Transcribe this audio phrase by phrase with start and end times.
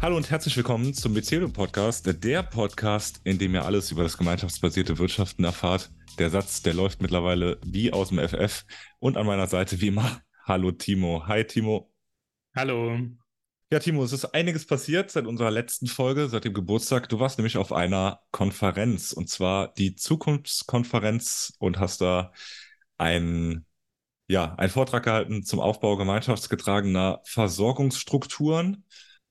[0.00, 4.18] Hallo und herzlich willkommen zum Bezelo Podcast, der Podcast, in dem ihr alles über das
[4.18, 5.90] gemeinschaftsbasierte Wirtschaften erfahrt.
[6.18, 8.64] Der Satz, der läuft mittlerweile wie aus dem FF
[8.98, 10.20] und an meiner Seite wie immer.
[10.44, 11.26] Hallo Timo.
[11.26, 11.90] Hi Timo.
[12.54, 12.98] Hallo.
[13.74, 17.08] Ja, Timo, es ist einiges passiert seit unserer letzten Folge, seit dem Geburtstag.
[17.08, 22.32] Du warst nämlich auf einer Konferenz und zwar die Zukunftskonferenz und hast da
[22.98, 23.66] einen,
[24.28, 28.84] ja, einen Vortrag gehalten zum Aufbau gemeinschaftsgetragener Versorgungsstrukturen.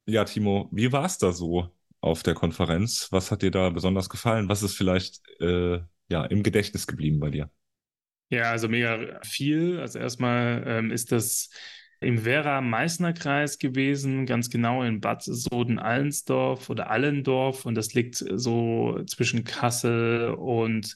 [0.06, 1.70] Ja, Timo, wie war es da so
[2.02, 3.08] auf der Konferenz?
[3.12, 4.50] Was hat dir da besonders gefallen?
[4.50, 5.80] Was ist vielleicht äh,
[6.10, 7.50] ja, im Gedächtnis geblieben bei dir?
[8.30, 9.80] Ja, also mega viel.
[9.80, 11.50] Also erstmal ähm, ist das
[12.00, 17.66] im Werra-Meißner-Kreis gewesen, ganz genau in Bad Soden-Allensdorf oder Allendorf.
[17.66, 20.96] Und das liegt so zwischen Kassel und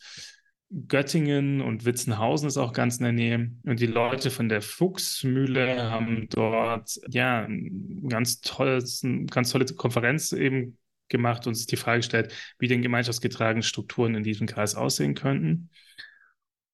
[0.70, 3.52] Göttingen und Witzenhausen ist auch ganz in der Nähe.
[3.64, 7.48] Und die Leute von der Fuchsmühle haben dort ja
[8.10, 12.82] ganz tolles, eine ganz tolle Konferenz eben gemacht und sich die Frage gestellt, wie denn
[12.82, 15.70] gemeinschaftsgetragene Strukturen in diesem Kreis aussehen könnten.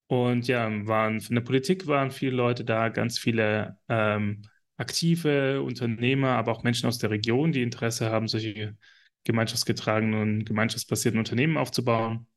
[0.08, 4.42] Und ja, waren von der Politik waren viele Leute da, ganz viele ähm,
[4.78, 8.76] aktive Unternehmer, aber auch Menschen aus der Region, die Interesse haben, solche
[9.24, 12.28] gemeinschaftsgetragenen und gemeinschaftsbasierten Unternehmen aufzubauen.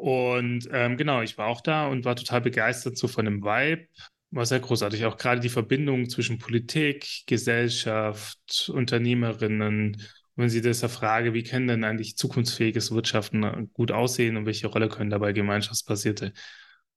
[0.00, 3.86] Und ähm, genau, ich war auch da und war total begeistert so von dem Vibe.
[4.30, 5.04] War sehr großartig.
[5.04, 9.60] Auch gerade die Verbindung zwischen Politik, Gesellschaft, Unternehmerinnen.
[9.60, 14.68] Und wenn Sie das Frage, wie kann denn eigentlich zukunftsfähiges Wirtschaften gut aussehen und welche
[14.68, 16.32] Rolle können dabei gemeinschaftsbasierte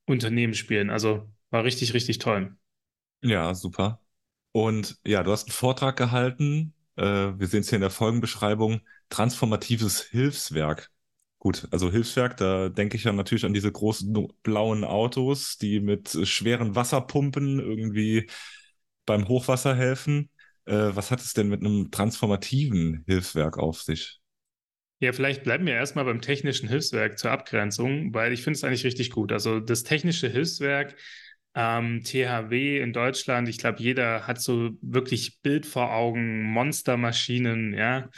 [0.06, 0.90] Unternehmen spielen?
[0.90, 2.56] Also war richtig, richtig toll.
[3.22, 4.00] Ja, super.
[4.54, 6.74] Und ja, du hast einen Vortrag gehalten.
[6.96, 8.80] Äh, wir sehen es hier in der Folgenbeschreibung.
[9.10, 10.93] Transformatives Hilfswerk.
[11.44, 14.14] Gut, also Hilfswerk, da denke ich ja natürlich an diese großen
[14.44, 18.30] blauen Autos, die mit schweren Wasserpumpen irgendwie
[19.06, 20.30] beim Hochwasser helfen.
[20.66, 24.22] Äh, was hat es denn mit einem transformativen Hilfswerk auf sich?
[25.02, 28.86] Ja, vielleicht bleiben wir erstmal beim technischen Hilfswerk zur Abgrenzung, weil ich finde es eigentlich
[28.86, 29.34] richtig gut.
[29.34, 30.96] Also das technische Hilfswerk,
[31.56, 38.10] ähm, THW in Deutschland, ich glaube, jeder hat so wirklich Bild vor Augen, Monstermaschinen, ja,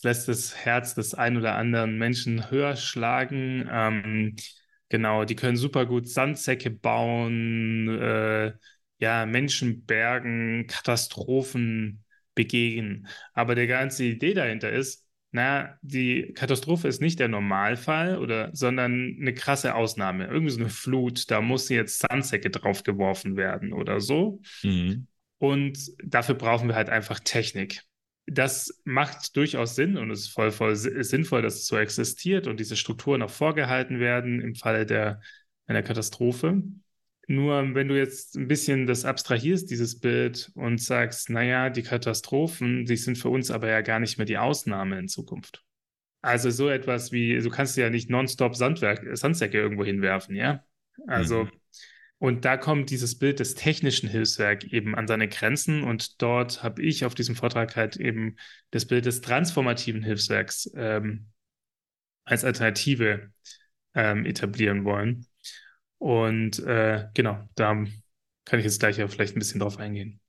[0.00, 3.68] das lässt das Herz des ein oder anderen Menschen höher schlagen.
[3.70, 4.36] Ähm,
[4.88, 8.52] genau, die können super gut Sandsäcke bauen, äh,
[8.98, 12.04] ja, Menschen bergen, Katastrophen
[12.34, 13.08] begegnen.
[13.32, 19.16] Aber die ganze Idee dahinter ist, na, die Katastrophe ist nicht der Normalfall, oder, sondern
[19.20, 20.26] eine krasse Ausnahme.
[20.26, 24.40] Irgendwie so eine Flut, da muss jetzt Sandsäcke draufgeworfen werden oder so.
[24.62, 25.06] Mhm.
[25.38, 27.82] Und dafür brauchen wir halt einfach Technik
[28.30, 32.60] das macht durchaus Sinn und es ist voll, voll sinnvoll, dass es so existiert und
[32.60, 35.20] diese Strukturen auch vorgehalten werden im Falle der,
[35.66, 36.62] einer Katastrophe.
[37.26, 42.86] Nur wenn du jetzt ein bisschen das abstrahierst, dieses Bild, und sagst, naja, die Katastrophen,
[42.86, 45.62] die sind für uns aber ja gar nicht mehr die Ausnahme in Zukunft.
[46.22, 50.64] Also so etwas wie, du kannst ja nicht nonstop Sandwerk, Sandsäcke irgendwo hinwerfen, ja?
[51.06, 51.50] Also mhm.
[52.18, 55.84] Und da kommt dieses Bild des technischen Hilfswerks eben an seine Grenzen.
[55.84, 58.36] Und dort habe ich auf diesem Vortrag halt eben
[58.70, 61.28] das Bild des transformativen Hilfswerks ähm,
[62.24, 63.30] als Alternative
[63.94, 65.26] ähm, etablieren wollen.
[65.98, 67.84] Und äh, genau, da
[68.44, 70.20] kann ich jetzt gleich ja vielleicht ein bisschen drauf eingehen.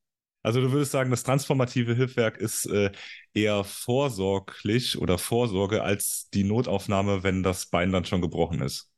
[0.44, 2.92] Also du würdest sagen, das transformative Hilfswerk ist äh,
[3.34, 8.89] eher vorsorglich oder Vorsorge als die Notaufnahme, wenn das Bein dann schon gebrochen ist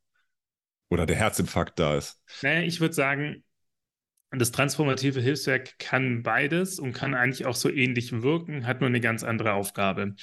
[0.91, 2.21] oder der Herzinfarkt da ist?
[2.43, 3.43] Naja, ich würde sagen,
[4.29, 8.99] das transformative Hilfswerk kann beides und kann eigentlich auch so ähnlich wirken, hat nur eine
[9.01, 10.15] ganz andere Aufgabe.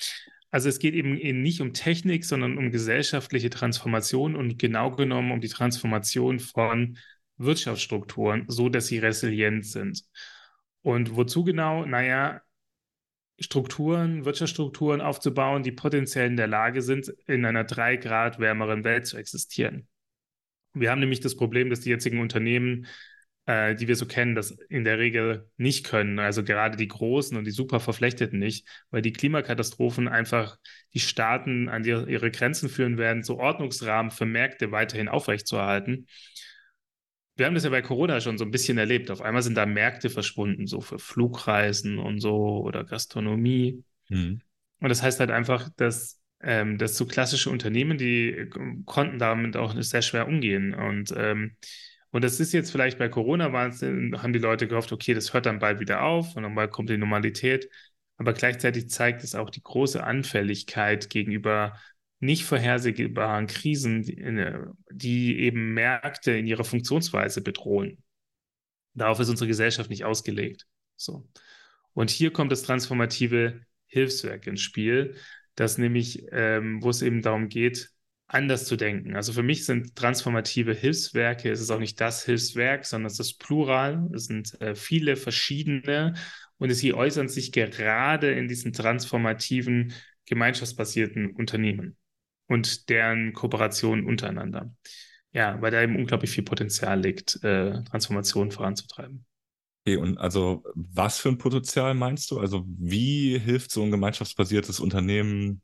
[0.51, 5.41] Also es geht eben nicht um Technik, sondern um gesellschaftliche Transformation und genau genommen um
[5.41, 6.99] die Transformation von
[7.37, 10.05] Wirtschaftsstrukturen, so dass sie resilient sind.
[10.83, 11.85] Und wozu genau?
[11.85, 12.41] Naja,
[13.39, 19.07] Strukturen, Wirtschaftsstrukturen aufzubauen, die potenziell in der Lage sind, in einer drei Grad wärmeren Welt
[19.07, 19.87] zu existieren.
[20.81, 22.87] Wir haben nämlich das Problem, dass die jetzigen Unternehmen,
[23.47, 26.19] äh, die wir so kennen, das in der Regel nicht können.
[26.19, 30.59] Also gerade die großen und die super verflechteten nicht, weil die Klimakatastrophen einfach
[30.95, 36.07] die Staaten an die, ihre Grenzen führen werden, so Ordnungsrahmen für Märkte weiterhin aufrechtzuerhalten.
[37.37, 39.11] Wir haben das ja bei Corona schon so ein bisschen erlebt.
[39.11, 42.35] Auf einmal sind da Märkte verschwunden, so für Flugreisen und so
[42.65, 43.85] oder Gastronomie.
[44.09, 44.41] Mhm.
[44.81, 48.51] Und das heißt halt einfach, dass ähm, dass so klassische Unternehmen, die äh,
[48.85, 50.75] konnten damit auch sehr schwer umgehen.
[50.75, 51.57] Und, ähm,
[52.11, 55.59] und das ist jetzt vielleicht bei Corona, haben die Leute gehofft, okay, das hört dann
[55.59, 57.69] bald wieder auf und dann bald kommt die Normalität.
[58.17, 61.79] Aber gleichzeitig zeigt es auch die große Anfälligkeit gegenüber
[62.21, 64.03] nicht vorhersehbaren Krisen,
[64.91, 68.03] die eben Märkte in ihrer Funktionsweise bedrohen.
[68.95, 70.67] Darauf ist unsere Gesellschaft nicht ausgelegt.
[70.97, 71.29] So.
[71.95, 75.15] Und hier kommt das transformative Hilfswerk ins Spiel,
[75.59, 77.91] das nämlich, ähm, wo es eben darum geht,
[78.29, 79.17] anders zu denken.
[79.17, 83.39] Also für mich sind transformative Hilfswerke, es ist auch nicht das Hilfswerk, sondern es ist
[83.41, 86.15] plural, es sind äh, viele verschiedene
[86.59, 89.93] und sie äußern sich gerade in diesen transformativen,
[90.27, 91.97] gemeinschaftsbasierten Unternehmen
[92.47, 94.73] und deren Kooperation untereinander.
[95.33, 99.25] Ja, weil da eben unglaublich viel Potenzial liegt, äh, Transformation voranzutreiben.
[99.89, 102.39] Okay, und also was für ein Potenzial meinst du?
[102.39, 105.63] Also wie hilft so ein gemeinschaftsbasiertes Unternehmen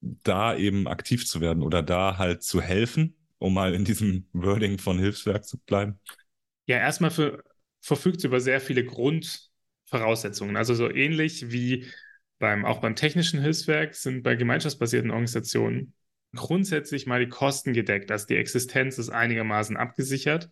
[0.00, 4.78] da eben aktiv zu werden oder da halt zu helfen, um mal in diesem Wording
[4.78, 6.00] von Hilfswerk zu bleiben?
[6.64, 7.44] Ja, erstmal für,
[7.82, 10.56] verfügt es über sehr viele Grundvoraussetzungen.
[10.56, 11.86] Also so ähnlich wie
[12.38, 15.92] beim, auch beim technischen Hilfswerk sind bei gemeinschaftsbasierten Organisationen
[16.34, 18.10] grundsätzlich mal die Kosten gedeckt.
[18.10, 20.48] Also die Existenz ist einigermaßen abgesichert.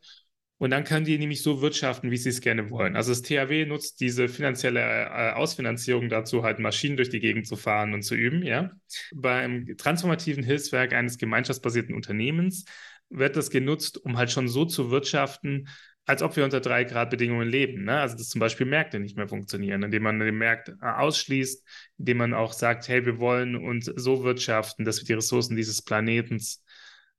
[0.60, 2.94] Und dann können die nämlich so wirtschaften, wie sie es gerne wollen.
[2.94, 7.56] Also das THW nutzt diese finanzielle äh, Ausfinanzierung dazu, halt Maschinen durch die Gegend zu
[7.56, 8.42] fahren und zu üben.
[8.42, 8.70] Ja?
[9.14, 12.66] Beim transformativen Hilfswerk eines gemeinschaftsbasierten Unternehmens
[13.08, 15.66] wird das genutzt, um halt schon so zu wirtschaften,
[16.04, 17.84] als ob wir unter drei Grad Bedingungen leben.
[17.84, 17.98] Ne?
[17.98, 21.66] Also dass zum Beispiel Märkte nicht mehr funktionieren, indem man den Markt äh, ausschließt,
[21.96, 25.80] indem man auch sagt, hey, wir wollen uns so wirtschaften, dass wir die Ressourcen dieses
[25.80, 26.62] Planetens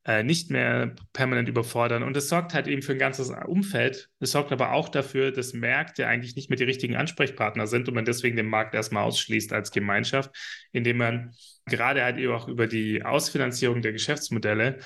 [0.06, 2.04] äh, nicht mehr permanent überfordern.
[2.04, 4.10] Und es sorgt halt eben für ein ganzes Umfeld.
[4.20, 7.94] Es sorgt aber auch dafür, dass Märkte eigentlich nicht mehr die richtigen Ansprechpartner sind und
[7.94, 10.32] man deswegen den Markt erstmal ausschließt als Gemeinschaft,
[10.72, 11.34] indem man
[11.66, 14.80] gerade halt eben auch über die Ausfinanzierung der Geschäftsmodelle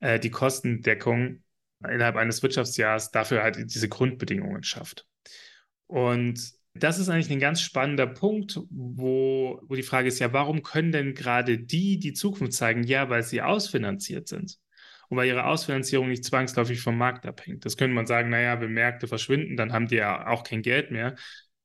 [0.00, 1.42] äh, die Kostendeckung
[1.86, 5.06] innerhalb eines Wirtschaftsjahres dafür halt diese Grundbedingungen schafft.
[5.86, 6.40] Und
[6.74, 10.92] das ist eigentlich ein ganz spannender Punkt, wo, wo die Frage ist, ja, warum können
[10.92, 12.82] denn gerade die die Zukunft zeigen?
[12.82, 14.58] Ja, weil sie ausfinanziert sind
[15.08, 17.64] und weil ihre Ausfinanzierung nicht zwangsläufig vom Markt abhängt.
[17.64, 20.90] Das könnte man sagen, naja, wenn Märkte verschwinden, dann haben die ja auch kein Geld
[20.90, 21.14] mehr.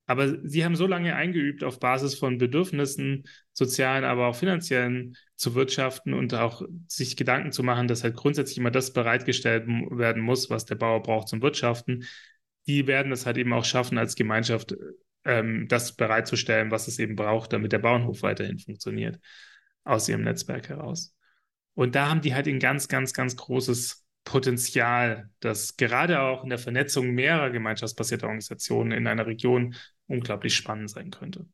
[0.06, 5.54] Aber sie haben so lange eingeübt, auf Basis von Bedürfnissen, sozialen, aber auch finanziellen zu
[5.54, 10.50] wirtschaften und auch sich Gedanken zu machen, dass halt grundsätzlich immer das bereitgestellt werden muss,
[10.50, 12.06] was der Bauer braucht zum Wirtschaften.
[12.70, 14.76] Die werden es halt eben auch schaffen, als Gemeinschaft
[15.26, 19.20] ähm, das bereitzustellen, was es eben braucht, damit der Bauernhof weiterhin funktioniert,
[19.84, 21.16] aus ihrem Netzwerk heraus.
[21.74, 26.50] Und da haben die halt ein ganz, ganz, ganz großes Potenzial, das gerade auch in
[26.50, 29.76] der Vernetzung mehrerer gemeinschaftsbasierter Organisationen in einer Region
[30.08, 31.48] unglaublich spannend sein könnte.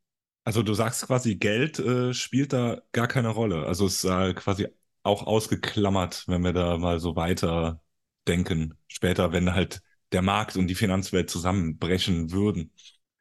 [0.44, 3.65] Also du sagst quasi, Geld äh, spielt da gar keine Rolle.
[3.65, 4.67] Also es ist äh, quasi
[5.03, 7.81] auch ausgeklammert, wenn wir da mal so weiter
[8.27, 8.77] denken.
[8.88, 9.81] Später, wenn halt
[10.15, 12.71] der Markt und die Finanzwelt zusammenbrechen würden.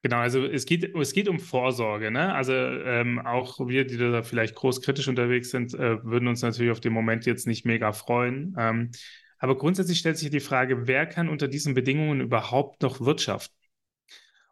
[0.02, 2.10] Genau, also es geht, es geht um Vorsorge.
[2.10, 2.32] Ne?
[2.32, 6.70] Also ähm, auch wir, die da vielleicht groß kritisch unterwegs sind, äh, würden uns natürlich
[6.70, 8.54] auf den Moment jetzt nicht mega freuen.
[8.58, 8.90] Ähm,
[9.38, 13.56] aber grundsätzlich stellt sich die Frage, wer kann unter diesen Bedingungen überhaupt noch wirtschaften?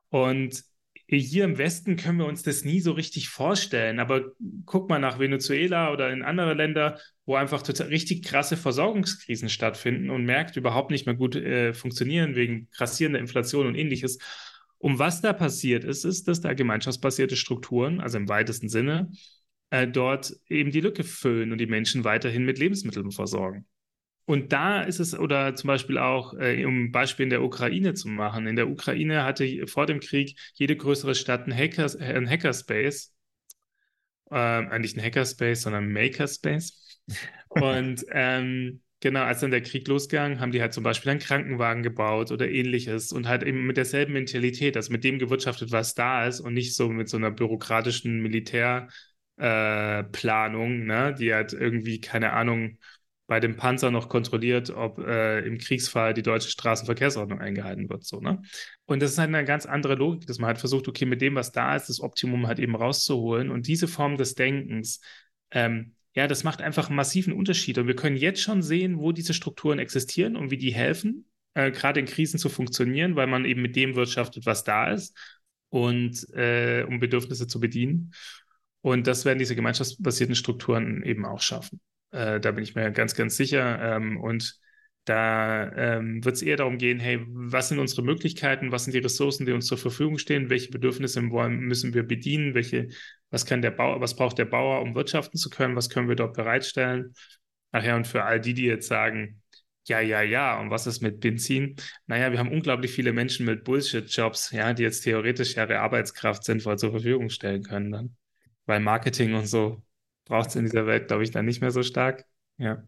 [0.09, 0.65] Und
[1.09, 4.01] hier im Westen können wir uns das nie so richtig vorstellen.
[4.01, 4.33] Aber
[4.65, 10.11] guck mal nach Venezuela oder in andere Länder, wo einfach total richtig krasse Versorgungskrisen stattfinden
[10.11, 14.19] und Märkte überhaupt nicht mehr gut äh, funktionieren wegen grassierender Inflation und ähnliches.
[14.79, 19.11] Und was da passiert ist, ist, dass da gemeinschaftsbasierte Strukturen, also im weitesten Sinne,
[19.71, 23.67] äh, dort eben die Lücke füllen und die Menschen weiterhin mit Lebensmitteln versorgen.
[24.25, 27.95] Und da ist es, oder zum Beispiel auch, äh, um ein Beispiel in der Ukraine
[27.95, 28.47] zu machen.
[28.47, 33.13] In der Ukraine hatte vor dem Krieg jede größere Stadt einen, Hackers, äh, einen Hackerspace.
[34.31, 37.01] Äh, nicht ein Hackerspace, sondern Makerspace.
[37.49, 41.83] Und ähm, genau, als dann der Krieg losgegangen, haben die halt zum Beispiel einen Krankenwagen
[41.83, 46.27] gebaut oder ähnliches und halt eben mit derselben Mentalität, also mit dem gewirtschaftet, was da
[46.27, 48.93] ist und nicht so mit so einer bürokratischen Militärplanung,
[49.39, 52.79] äh, ne, die halt irgendwie, keine Ahnung,
[53.33, 58.05] bei dem Panzer noch kontrolliert, ob äh, im Kriegsfall die deutsche Straßenverkehrsordnung eingehalten wird.
[58.05, 58.43] So, ne?
[58.85, 61.35] Und das ist halt eine ganz andere Logik, dass man halt versucht, okay, mit dem,
[61.35, 63.49] was da ist, das Optimum halt eben rauszuholen.
[63.49, 65.01] Und diese Form des Denkens,
[65.51, 67.79] ähm, ja, das macht einfach einen massiven Unterschied.
[67.79, 71.25] Und wir können jetzt schon sehen, wo diese Strukturen existieren und wie die helfen,
[71.55, 75.17] äh, gerade in Krisen zu funktionieren, weil man eben mit dem wirtschaftet, was da ist
[75.71, 78.13] und äh, um Bedürfnisse zu bedienen.
[78.83, 81.81] Und das werden diese gemeinschaftsbasierten Strukturen eben auch schaffen.
[82.13, 83.97] Äh, da bin ich mir ganz, ganz sicher.
[83.97, 84.59] Ähm, und
[85.05, 89.01] da ähm, wird es eher darum gehen, hey, was sind unsere Möglichkeiten, was sind die
[89.01, 92.89] Ressourcen, die uns zur Verfügung stehen, welche Bedürfnisse müssen wir bedienen, welche,
[93.31, 96.15] was kann der Bauer, was braucht der Bauer, um wirtschaften zu können, was können wir
[96.15, 97.15] dort bereitstellen.
[97.73, 99.43] Ach ja, und für all die, die jetzt sagen,
[99.89, 101.75] ja, ja, ja, und was ist mit Benzin?
[102.07, 106.79] Naja, wir haben unglaublich viele Menschen mit Bullshit-Jobs, ja, die jetzt theoretisch ihre Arbeitskraft sinnvoll
[106.79, 108.17] zur Verfügung stellen können dann.
[108.67, 109.83] Weil Marketing und so
[110.25, 112.25] braucht es in dieser Welt, glaube ich, dann nicht mehr so stark.
[112.59, 112.83] Ja.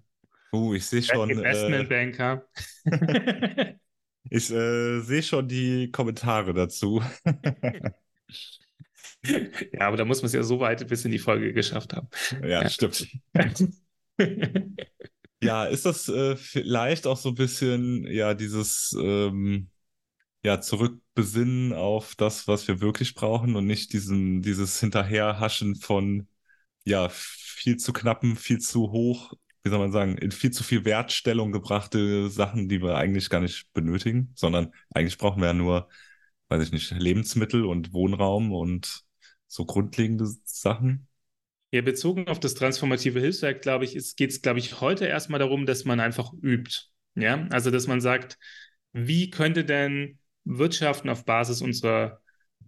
[0.53, 1.31] Uh, ich sehe schon.
[1.31, 2.47] Investmentbanker.
[2.85, 3.75] Äh,
[4.31, 7.03] ich äh, sehe schon die Kommentare dazu.
[9.25, 12.09] ja, aber da muss man es ja so weit bis in die Folge geschafft haben.
[12.43, 12.69] Ja, ja.
[12.69, 13.09] stimmt.
[15.43, 19.71] ja, ist das äh, vielleicht auch so ein bisschen, ja, dieses, ähm,
[20.45, 26.29] ja, zurückbesinnen auf das, was wir wirklich brauchen und nicht diesen, dieses Hinterherhaschen von,
[26.85, 30.85] ja, viel zu knappen, viel zu hoch, wie soll man sagen, in viel zu viel
[30.85, 35.88] Wertstellung gebrachte Sachen, die wir eigentlich gar nicht benötigen, sondern eigentlich brauchen wir ja nur,
[36.49, 39.05] weiß ich nicht, Lebensmittel und Wohnraum und
[39.47, 41.09] so grundlegende Sachen.
[41.73, 45.67] Ja, bezogen auf das transformative Hilfswerk, glaube ich, geht es, glaube ich, heute erstmal darum,
[45.67, 46.83] dass man einfach übt.
[47.14, 48.38] Ja, also dass man sagt,
[48.93, 52.21] wie könnte denn Wirtschaften auf Basis unserer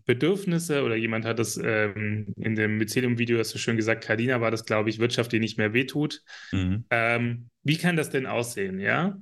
[0.04, 4.64] Bedürfnisse oder jemand hat das ähm, in dem Mycelium-Video so schön gesagt, Kardina war das,
[4.64, 6.22] glaube ich, Wirtschaft, die nicht mehr wehtut.
[6.52, 6.84] Mhm.
[6.90, 9.18] Ähm, wie kann das denn aussehen, ja?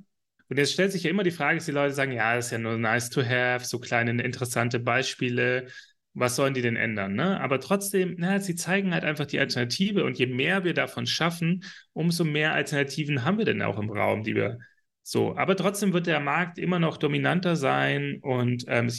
[0.48, 2.52] Und jetzt stellt sich ja immer die Frage, dass die Leute sagen, ja, das ist
[2.52, 5.68] ja nur nice to have, so kleine interessante Beispiele,
[6.14, 7.14] was sollen die denn ändern?
[7.14, 7.40] Ne?
[7.40, 11.64] Aber trotzdem, na, sie zeigen halt einfach die Alternative und je mehr wir davon schaffen,
[11.92, 14.58] umso mehr Alternativen haben wir denn auch im Raum, die wir
[15.02, 15.36] so.
[15.36, 18.90] Aber trotzdem wird der Markt immer noch dominanter sein und ähm,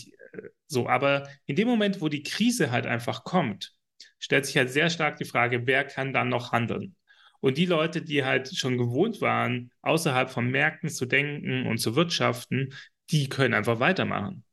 [0.67, 0.87] so.
[0.87, 3.73] Aber in dem Moment, wo die Krise halt einfach kommt,
[4.19, 6.95] stellt sich halt sehr stark die Frage, wer kann dann noch handeln?
[7.41, 11.95] Und die Leute, die halt schon gewohnt waren, außerhalb von Märkten zu denken und zu
[11.95, 12.73] wirtschaften,
[13.11, 14.43] die können einfach weitermachen.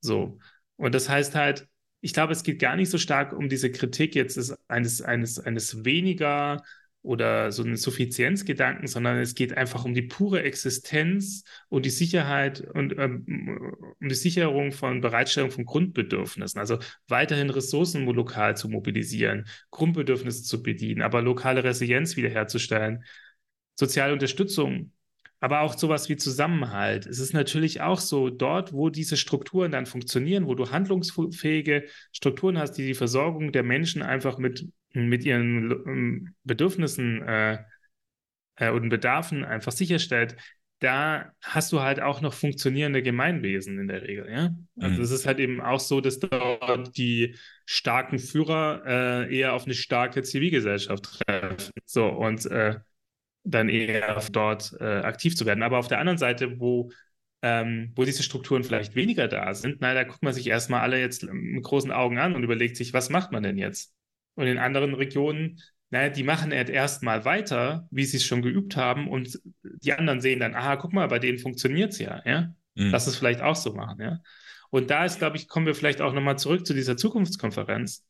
[0.00, 0.38] So.
[0.76, 1.66] Und das heißt halt,
[2.00, 5.84] ich glaube, es geht gar nicht so stark um diese Kritik jetzt eines, eines, eines
[5.84, 6.62] weniger
[7.02, 12.60] oder so einen Suffizienzgedanken, sondern es geht einfach um die pure Existenz und die Sicherheit
[12.60, 16.60] und ähm, um die Sicherung von Bereitstellung von Grundbedürfnissen.
[16.60, 16.78] Also
[17.08, 23.04] weiterhin Ressourcen lokal zu mobilisieren, Grundbedürfnisse zu bedienen, aber lokale Resilienz wiederherzustellen,
[23.74, 24.92] soziale Unterstützung
[25.42, 27.04] aber auch sowas wie Zusammenhalt.
[27.04, 32.58] Es ist natürlich auch so, dort, wo diese Strukturen dann funktionieren, wo du handlungsfähige Strukturen
[32.58, 37.58] hast, die die Versorgung der Menschen einfach mit, mit ihren ähm, Bedürfnissen äh,
[38.56, 40.36] äh, und Bedarfen einfach sicherstellt,
[40.82, 44.50] da hast du halt auch noch funktionierende Gemeinwesen in der Regel, ja.
[44.80, 45.02] Also mhm.
[45.02, 49.74] es ist halt eben auch so, dass dort die starken Führer äh, eher auf eine
[49.74, 51.70] starke Zivilgesellschaft treffen.
[51.84, 52.80] So, und äh,
[53.44, 55.62] dann eher dort äh, aktiv zu werden.
[55.62, 56.90] Aber auf der anderen Seite, wo,
[57.42, 61.00] ähm, wo diese Strukturen vielleicht weniger da sind, na, da guckt man sich erstmal alle
[61.00, 63.94] jetzt mit großen Augen an und überlegt sich, was macht man denn jetzt?
[64.34, 65.60] Und in anderen Regionen,
[65.90, 70.20] naja, die machen halt erstmal weiter, wie sie es schon geübt haben, und die anderen
[70.20, 72.54] sehen dann, aha, guck mal, bei denen funktioniert es ja, ja.
[72.74, 72.90] Mhm.
[72.90, 74.18] Lass es vielleicht auch so machen, ja.
[74.70, 78.06] Und da ist, glaube ich, kommen wir vielleicht auch nochmal zurück zu dieser Zukunftskonferenz.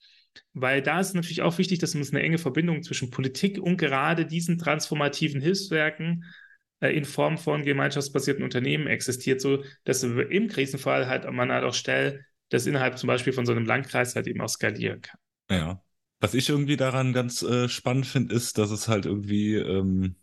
[0.54, 4.26] Weil da ist natürlich auch wichtig, dass es eine enge Verbindung zwischen Politik und gerade
[4.26, 6.24] diesen transformativen Hilfswerken
[6.80, 11.74] äh, in Form von gemeinschaftsbasierten Unternehmen existiert, so dass im Krisenfall halt man halt auch
[11.74, 15.20] schnell das innerhalb zum Beispiel von so einem Landkreis halt eben auch skalieren kann.
[15.50, 15.82] Ja.
[16.22, 20.16] Was ich irgendwie daran ganz äh, spannend finde, ist, dass es halt irgendwie ähm,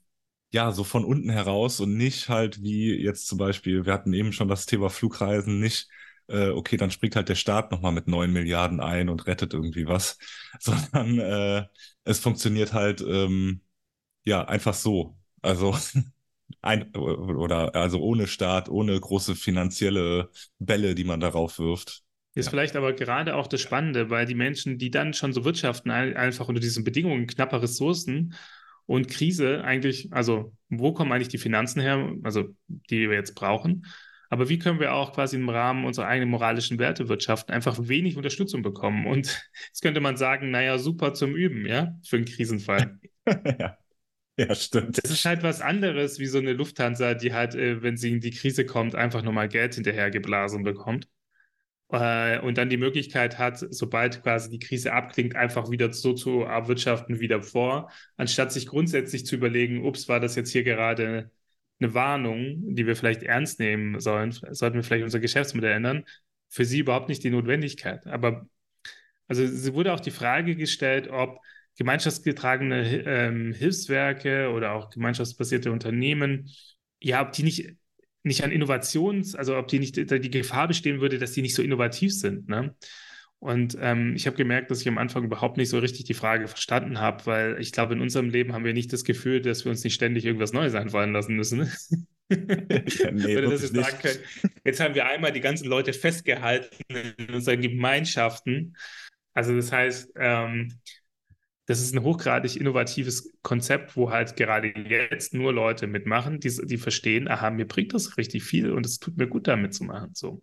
[0.52, 4.34] ja so von unten heraus und nicht halt wie jetzt zum Beispiel, wir hatten eben
[4.34, 5.90] schon das Thema Flugreisen, nicht
[6.30, 9.88] äh, okay, dann springt halt der Staat nochmal mit neun Milliarden ein und rettet irgendwie
[9.88, 10.18] was,
[10.60, 11.66] sondern äh,
[12.06, 13.62] es funktioniert halt ähm,
[14.26, 15.18] ja einfach so.
[15.44, 15.78] Also
[16.62, 22.04] ein, oder also ohne Staat, ohne große finanzielle Bälle, die man darauf wirft.
[22.36, 22.52] Ist ja.
[22.52, 26.48] vielleicht aber gerade auch das Spannende, weil die Menschen, die dann schon so wirtschaften, einfach
[26.48, 28.36] unter diesen Bedingungen knapper Ressourcen
[28.86, 33.86] und Krise eigentlich, also wo kommen eigentlich die Finanzen her, also die wir jetzt brauchen?
[34.30, 38.62] Aber wie können wir auch quasi im Rahmen unserer eigenen moralischen Wertewirtschaft einfach wenig Unterstützung
[38.62, 39.08] bekommen?
[39.08, 43.00] Und jetzt könnte man sagen, naja, super zum Üben, ja, für einen Krisenfall.
[43.60, 43.78] ja.
[44.38, 45.04] Ja, stimmt.
[45.04, 48.22] Das ist halt was anderes wie so eine Lufthansa, die halt, äh, wenn sie in
[48.22, 51.10] die Krise kommt, einfach nochmal Geld hinterhergeblasen bekommt.
[51.92, 56.42] Äh, und dann die Möglichkeit hat, sobald quasi die Krise abklingt, einfach wieder so zu
[56.42, 61.32] erwirtschaften wie davor, anstatt sich grundsätzlich zu überlegen, ups, war das jetzt hier gerade
[61.80, 66.06] eine Warnung, die wir vielleicht ernst nehmen sollen, sollten wir vielleicht unser Geschäftsmodell ändern,
[66.50, 68.06] für sie überhaupt nicht die Notwendigkeit.
[68.08, 68.48] Aber
[69.28, 71.40] also es wurde auch die Frage gestellt, ob
[71.78, 76.50] gemeinschaftsgetragene ähm, Hilfswerke oder auch gemeinschaftsbasierte Unternehmen,
[77.00, 77.76] ja, ob die nicht,
[78.24, 81.62] nicht an Innovations, also ob die nicht die Gefahr bestehen würde, dass die nicht so
[81.62, 82.50] innovativ sind.
[82.50, 82.76] Ne?
[83.40, 86.50] Und ähm, ich habe gemerkt, dass ich am Anfang überhaupt nicht so richtig die Frage
[86.50, 89.70] verstanden habe, weil ich glaube, in unserem Leben haben wir nicht das Gefühl, dass wir
[89.70, 91.72] uns nicht ständig irgendwas Neues einfallen lassen müssen.
[92.30, 92.38] ja,
[93.12, 94.20] nee, das jetzt,
[94.66, 98.76] jetzt haben wir einmal die ganzen Leute festgehalten in unseren Gemeinschaften.
[99.34, 100.74] Also das heißt, ähm,
[101.70, 106.80] das ist ein hochgradig innovatives Konzept, wo halt gerade jetzt nur Leute mitmachen, die, die
[106.80, 110.16] verstehen, aha, mir bringt das richtig viel und es tut mir gut, damit zu machen.
[110.16, 110.42] So.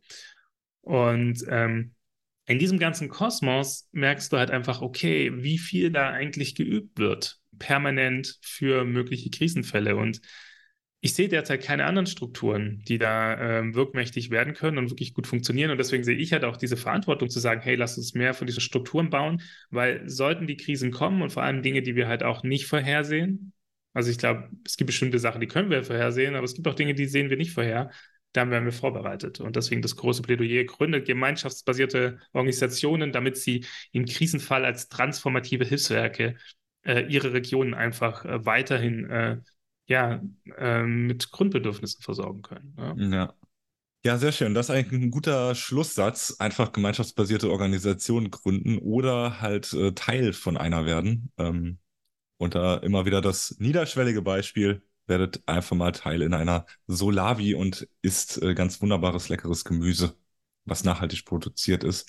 [0.83, 1.97] Und ähm,
[2.45, 7.41] in diesem ganzen Kosmos merkst du halt einfach, okay, wie viel da eigentlich geübt wird,
[7.59, 9.97] permanent für mögliche Krisenfälle.
[9.97, 10.21] Und
[11.07, 15.29] ich sehe derzeit keine anderen Strukturen, die da ähm, wirkmächtig werden können und wirklich gut
[15.29, 15.71] funktionieren.
[15.71, 18.49] Und deswegen sehe ich halt auch diese Verantwortung zu sagen, hey, lass uns mehr von
[18.49, 22.25] diesen Strukturen bauen, weil sollten die Krisen kommen und vor allem Dinge, die wir halt
[22.25, 23.53] auch nicht vorhersehen.
[23.93, 26.75] Also ich glaube, es gibt bestimmte Sachen, die können wir vorhersehen, aber es gibt auch
[26.75, 27.91] Dinge, die sehen wir nicht vorher.
[28.33, 29.39] Dann werden wir vorbereitet.
[29.39, 36.35] Und deswegen das große Plädoyer, gründet gemeinschaftsbasierte Organisationen, damit sie im Krisenfall als transformative Hilfswerke
[36.85, 39.37] äh, ihre Regionen einfach äh, weiterhin äh,
[39.87, 40.21] ja,
[40.59, 42.75] ähm, mit Grundbedürfnissen versorgen können.
[42.79, 42.95] Ja.
[42.97, 43.35] ja.
[44.05, 44.55] Ja, sehr schön.
[44.55, 46.37] Das ist eigentlich ein guter Schlusssatz.
[46.39, 51.33] Einfach gemeinschaftsbasierte Organisationen gründen oder halt äh, Teil von einer werden.
[51.39, 51.79] Ähm,
[52.37, 57.89] und da immer wieder das niederschwellige Beispiel, werdet einfach mal Teil in einer Solavi und
[58.03, 60.17] isst äh, ganz wunderbares, leckeres Gemüse,
[60.65, 62.09] was nachhaltig produziert ist.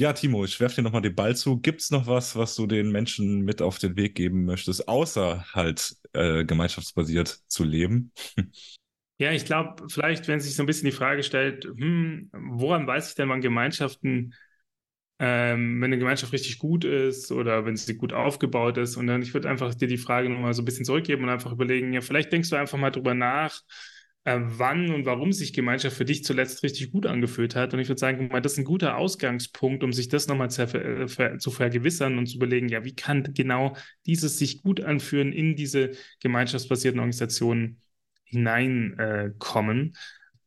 [0.00, 1.58] Ja, Timo, ich werfe dir nochmal den Ball zu.
[1.60, 5.44] Gibt es noch was, was du den Menschen mit auf den Weg geben möchtest, außer
[5.54, 8.12] halt äh, gemeinschaftsbasiert zu leben?
[9.20, 13.08] Ja, ich glaube, vielleicht, wenn sich so ein bisschen die Frage stellt, hm, woran weiß
[13.08, 14.32] ich denn, wann Gemeinschaften,
[15.20, 18.96] ähm, wenn eine Gemeinschaft richtig gut ist oder wenn sie gut aufgebaut ist?
[18.96, 21.52] Und dann, ich würde einfach dir die Frage nochmal so ein bisschen zurückgeben und einfach
[21.52, 23.62] überlegen, ja, vielleicht denkst du einfach mal drüber nach,
[24.24, 27.72] wann und warum sich Gemeinschaft für dich zuletzt richtig gut angefühlt hat.
[27.72, 31.38] Und ich würde sagen, das ist ein guter Ausgangspunkt, um sich das nochmal zu, äh,
[31.38, 35.92] zu vergewissern und zu überlegen, ja, wie kann genau dieses sich gut anfühlen in diese
[36.20, 37.80] gemeinschaftsbasierten Organisationen
[38.24, 39.88] hineinkommen.
[39.88, 39.98] Äh,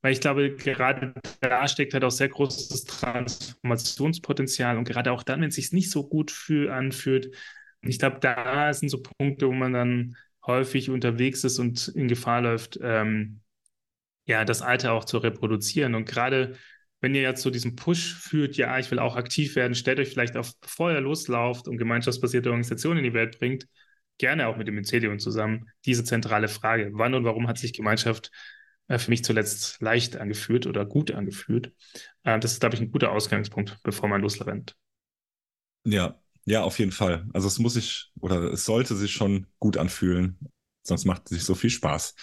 [0.03, 5.41] weil ich glaube, gerade da steckt halt auch sehr großes Transformationspotenzial und gerade auch dann,
[5.41, 6.33] wenn es sich nicht so gut
[6.69, 7.35] anfühlt.
[7.81, 12.41] Ich glaube, da sind so Punkte, wo man dann häufig unterwegs ist und in Gefahr
[12.41, 13.40] läuft, ähm,
[14.25, 15.95] ja, das Alte auch zu reproduzieren.
[15.95, 16.57] Und gerade
[17.01, 20.09] wenn ihr jetzt so diesen Push führt, ja, ich will auch aktiv werden, stellt euch
[20.09, 23.67] vielleicht auf, bevor ihr loslauft und gemeinschaftsbasierte Organisationen in die Welt bringt,
[24.19, 26.91] gerne auch mit dem Mycelium zusammen, diese zentrale Frage.
[26.93, 28.31] Wann und warum hat sich Gemeinschaft
[28.87, 31.73] äh, für mich zuletzt leicht angefühlt oder gut angefühlt?
[32.23, 34.75] Äh, das ist, glaube ich, ein guter Ausgangspunkt, bevor man losrennt.
[35.83, 37.27] Ja, ja, auf jeden Fall.
[37.33, 40.37] Also es muss sich oder es sollte sich schon gut anfühlen,
[40.83, 42.15] sonst macht es sich so viel Spaß.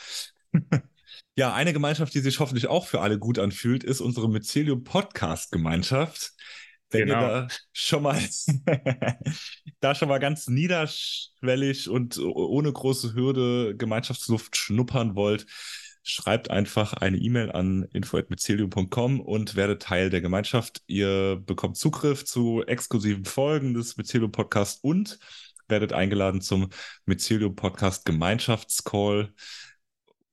[1.39, 5.53] Ja, eine Gemeinschaft, die sich hoffentlich auch für alle gut anfühlt, ist unsere Mycelium Podcast
[5.53, 6.33] Gemeinschaft.
[6.91, 7.21] Wenn genau.
[7.21, 8.21] ihr da schon mal,
[9.81, 15.47] da schon mal ganz niederschwellig und ohne große Hürde Gemeinschaftsluft schnuppern wollt,
[16.03, 20.83] schreibt einfach eine E-Mail an info.mycelium.com und werdet Teil der Gemeinschaft.
[20.89, 25.21] Ihr bekommt Zugriff zu exklusiven Folgen des Mycelium Podcasts und
[25.69, 26.71] werdet eingeladen zum
[27.05, 29.33] Mycelium Podcast Gemeinschaftscall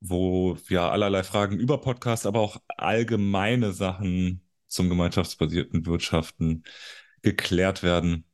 [0.01, 6.63] wo ja allerlei Fragen über Podcasts, aber auch allgemeine Sachen zum gemeinschaftsbasierten Wirtschaften
[7.21, 8.25] geklärt werden.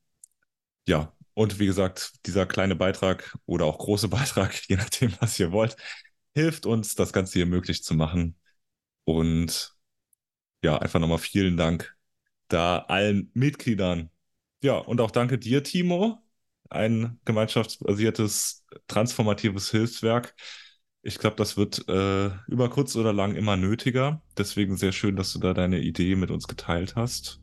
[0.88, 5.52] Ja, und wie gesagt, dieser kleine Beitrag oder auch große Beitrag, je nachdem, was ihr
[5.52, 5.76] wollt,
[6.36, 8.38] hilft uns, das Ganze hier möglich zu machen.
[9.06, 9.76] Und
[10.63, 11.95] ja, einfach nochmal vielen Dank
[12.47, 14.12] da allen Mitgliedern.
[14.63, 16.19] Ja, und auch danke dir, Timo,
[16.69, 20.36] ein gemeinschaftsbasiertes, transformatives Hilfswerk,
[21.03, 24.21] ich glaube, das wird äh, über kurz oder lang immer nötiger.
[24.37, 27.41] Deswegen sehr schön, dass du da deine Idee mit uns geteilt hast.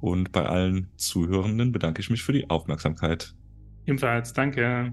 [0.00, 3.34] Und bei allen Zuhörenden bedanke ich mich für die Aufmerksamkeit.
[3.84, 4.92] Ebenfalls, danke.